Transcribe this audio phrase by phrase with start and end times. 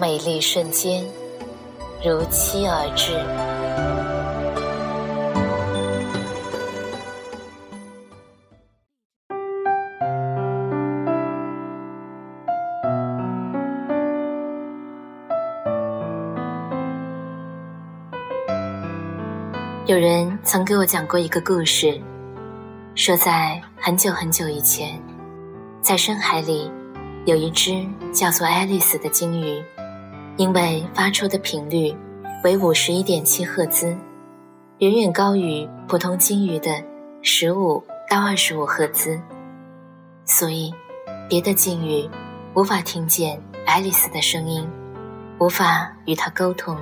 [0.00, 1.04] 美丽瞬间
[2.02, 3.12] 如期而至。
[19.86, 22.00] 有人曾给我讲过一个故事，
[22.94, 24.98] 说在很久很久以前，
[25.82, 26.70] 在深海里
[27.26, 29.62] 有一只叫做爱丽丝的鲸鱼，
[30.36, 31.94] 因为发出的频率
[32.44, 33.96] 为五十一点七赫兹，
[34.78, 36.70] 远远高于普通鲸鱼的
[37.22, 39.20] 十五到二十五赫兹，
[40.24, 40.72] 所以
[41.28, 42.08] 别的鲸鱼
[42.54, 44.66] 无法听见爱丽丝的声音，
[45.38, 46.76] 无法与她沟通。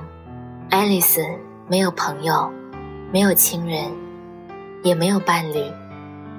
[0.69, 1.21] 爱丽丝
[1.67, 2.51] 没有朋友。
[3.11, 3.91] 没有亲人，
[4.83, 5.63] 也没有伴侣，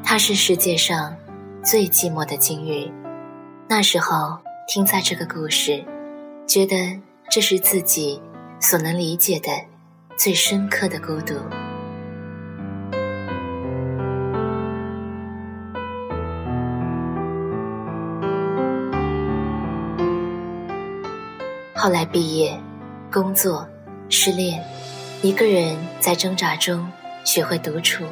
[0.05, 1.13] 她是世界上
[1.65, 2.89] 最寂寞的鲸鱼。
[3.69, 5.85] 那时候听在这个故事，
[6.47, 6.77] 觉得
[7.31, 8.21] 这是自己
[8.59, 9.53] 所能理解的
[10.19, 11.37] 最深刻的孤独。
[21.77, 22.61] 后来毕业、
[23.13, 23.69] 工作、
[24.09, 24.61] 失恋。
[25.23, 26.91] 一个人在挣扎中
[27.25, 28.05] 学会独处，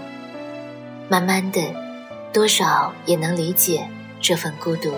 [1.08, 1.60] 慢慢的，
[2.32, 3.88] 多少也能理解
[4.20, 4.92] 这份孤独。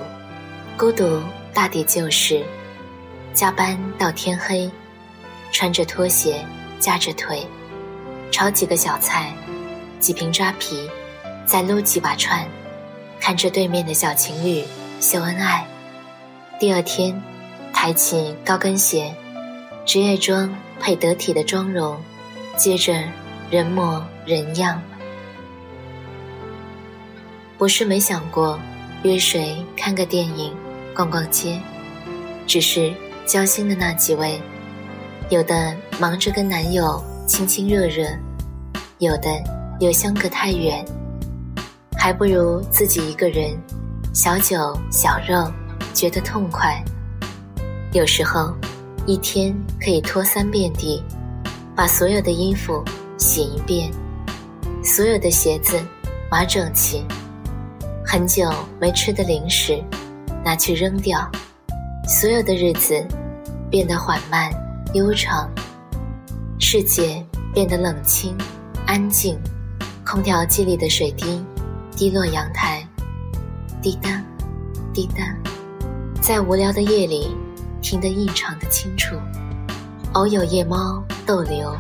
[0.77, 1.23] 孤独
[1.55, 2.45] 大抵就是
[3.33, 4.71] 加班到天黑，
[5.53, 6.45] 穿着拖鞋
[6.79, 7.47] 夹着腿，
[8.31, 9.33] 炒几个小菜，
[9.99, 10.89] 几瓶扎啤，
[11.47, 12.47] 再撸几把串，
[13.21, 14.65] 看着对面的小情侣
[15.01, 15.67] 秀恩爱。
[16.59, 17.23] 第二天，
[17.73, 19.15] 抬起高跟鞋，
[19.85, 20.53] 职业装。
[20.83, 22.03] 配得体的妆容，
[22.57, 23.05] 接着
[23.51, 24.83] 人模人样。
[27.59, 28.59] 不是没想过
[29.03, 30.57] 约谁看个电影、
[30.95, 31.61] 逛逛街，
[32.47, 32.95] 只是
[33.31, 34.43] 交心的那几位，
[35.29, 38.05] 有的忙着跟男友亲亲热热，
[38.99, 39.31] 有的
[39.79, 40.85] 又相隔太远，
[41.97, 43.57] 还不如自己一个人，
[44.13, 45.49] 小酒小肉，
[45.95, 46.83] 觉得痛快。
[47.93, 48.53] 有时候。
[49.07, 49.53] 一天
[49.83, 51.03] 可以拖三遍地，
[51.75, 52.85] 把所有的衣服
[53.17, 53.91] 洗一遍，
[54.85, 55.81] 所有的鞋子
[56.31, 57.03] 码整齐，
[58.05, 59.83] 很久没吃的零食
[60.45, 61.29] 拿去扔掉，
[62.07, 63.05] 所有的日子
[63.71, 64.51] 变得缓慢
[64.95, 65.49] 悠长，
[66.59, 68.37] 世界变得冷清
[68.87, 69.39] 安静，
[70.05, 71.41] 空调机里的水滴
[71.97, 72.85] 滴落阳台，
[73.81, 74.21] 滴答
[74.93, 75.25] 滴答，
[76.21, 77.35] 在无聊的夜里。
[77.83, 79.17] 听得异常的清楚，
[80.13, 81.75] 偶有夜猫逗留，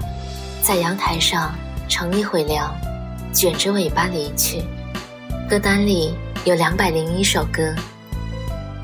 [0.62, 1.54] 在阳台上
[1.90, 2.74] 乘一会凉，
[3.34, 4.64] 卷着尾巴离去。
[5.46, 6.14] 歌单里
[6.46, 7.74] 有两百零一首歌，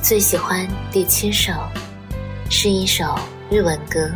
[0.03, 1.53] 最喜欢第七首，
[2.48, 3.18] 是一首
[3.50, 4.08] 日文歌，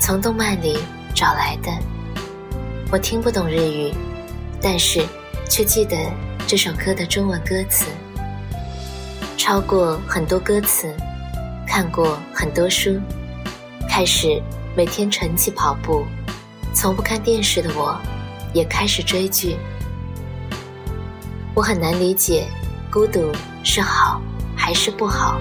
[0.00, 0.76] 从动漫里
[1.14, 1.70] 找来的。
[2.90, 3.94] 我听不懂日语，
[4.60, 5.06] 但是
[5.48, 5.96] 却记得
[6.48, 7.86] 这首歌的中文歌词，
[9.38, 10.92] 超过很多歌词。
[11.64, 13.00] 看过很多书，
[13.88, 14.42] 开始
[14.76, 16.04] 每天晨起跑步，
[16.74, 17.98] 从不看电视的我，
[18.52, 19.56] 也开始追剧。
[21.54, 22.46] 我很难理解，
[22.90, 24.20] 孤独是好
[24.54, 25.40] 还是不好？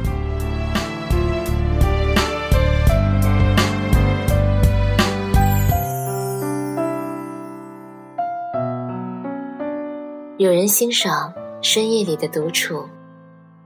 [10.41, 11.31] 有人欣赏
[11.61, 12.83] 深夜里的独处，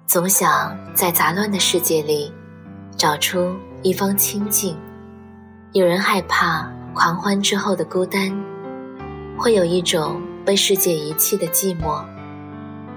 [0.07, 2.29] 总想在杂乱的世界里。
[2.97, 4.77] 找出一方清静。
[5.71, 8.29] 有人害怕狂欢之后的孤单，
[9.37, 12.03] 会有一种被世界遗弃的寂寞，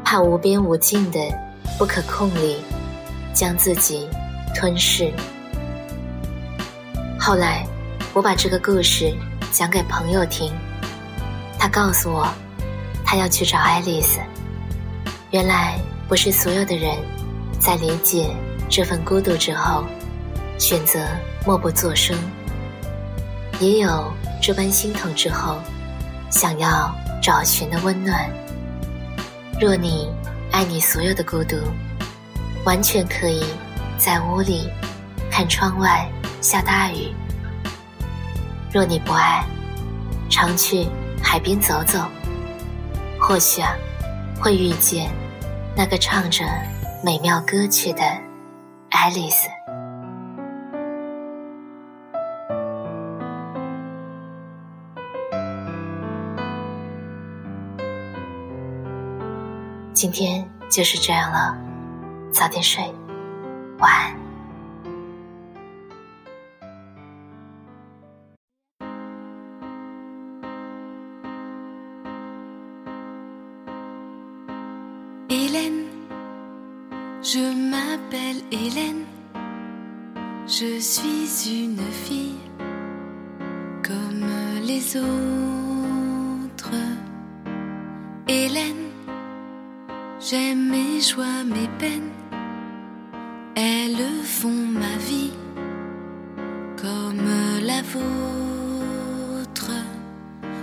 [0.02, 1.20] 怕无边无尽的
[1.78, 2.56] 不可控力
[3.32, 4.08] 将自己
[4.56, 5.08] 吞噬。
[7.16, 7.64] 后来，
[8.12, 9.14] 我把这个故事
[9.52, 10.52] 讲给朋友听，
[11.60, 12.26] 他告诉我，
[13.10, 14.20] 他要去找爱丽丝。
[15.30, 16.94] 原来，不是所有的人
[17.58, 18.28] 在理解。
[18.68, 19.82] 这份孤独之后，
[20.58, 21.00] 选择
[21.46, 22.14] 默不作声；
[23.60, 24.12] 也有
[24.42, 25.56] 这般心疼之后，
[26.28, 28.30] 想要找寻的温暖。
[29.58, 30.10] 若你
[30.52, 31.56] 爱你所有的孤独，
[32.66, 33.42] 完全可以
[33.96, 34.68] 在屋里
[35.30, 36.06] 看窗外
[36.42, 37.14] 下大雨。
[38.70, 39.42] 若你不爱，
[40.28, 40.86] 常去
[41.22, 42.04] 海边走走，
[43.28, 43.76] 或许啊，
[44.40, 45.10] 会遇见
[45.76, 46.46] 那个唱着
[47.04, 48.02] 美妙歌曲的
[48.88, 49.46] 爱丽丝。
[59.92, 61.54] 今天就是这样了，
[62.32, 62.82] 早点睡，
[63.78, 64.17] 晚安。
[75.30, 75.84] Hélène,
[77.22, 79.04] je m'appelle Hélène,
[80.46, 82.40] je suis une fille
[83.82, 84.26] comme
[84.62, 86.72] les autres.
[88.26, 88.88] Hélène.
[90.20, 92.10] J'aime mes joies, mes peines,
[93.54, 95.30] elles font ma vie
[96.76, 97.30] comme
[97.62, 99.70] la vôtre.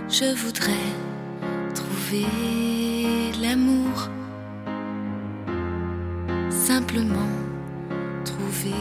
[0.09, 0.91] Je voudrais
[1.73, 2.25] trouver
[3.41, 4.09] l'amour,
[6.65, 7.29] simplement
[8.23, 8.73] trouver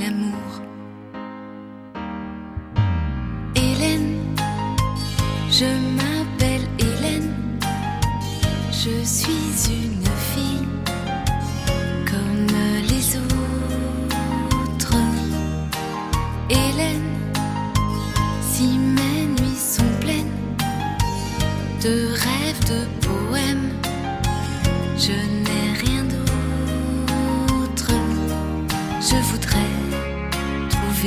[0.00, 0.62] l'amour.
[3.54, 4.16] Hélène,
[5.50, 5.93] je m'appelle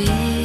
[0.06, 0.37] feel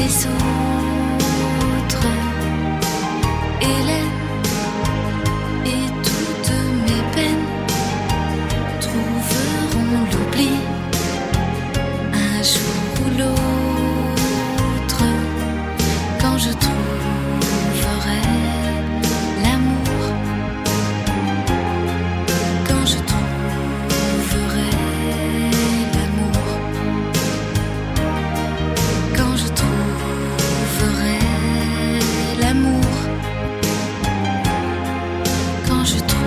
[0.00, 0.69] des.
[35.90, 36.19] je trouve